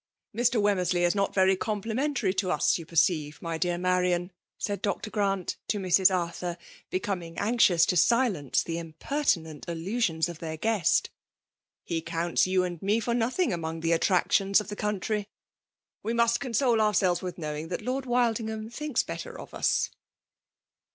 [0.35, 0.59] "Mr.
[0.59, 5.11] Wemmersley is not very comidmen* tary to ns, you perceive^^ niy dear Madam, said Dr.
[5.11, 6.09] Grant to Mrs.
[6.11, 6.57] Arthur,
[6.89, 11.05] becoming anxious to silence the impertinent allnttons ef their g^uest:^'
[11.83, 15.27] He counts you and me far nothing; among the attractions of the comi< try!
[16.01, 19.91] We must console ourselves with know* iDg that Lord Wildingham thinlD better of us."